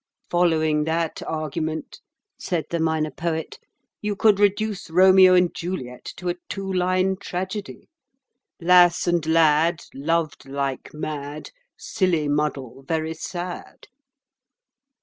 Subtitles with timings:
[0.31, 2.01] "Following that argument,"
[2.39, 3.59] said the Minor Poet,
[4.01, 7.87] "you could reduce 'Romeo and Juliet' to a two line tragedy—
[8.59, 13.85] Lass and lad, loved like mad; Silly muddle, very sad."